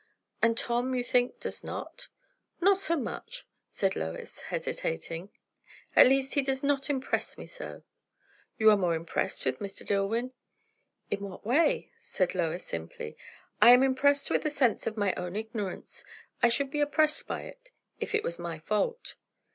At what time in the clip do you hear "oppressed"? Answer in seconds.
16.81-17.27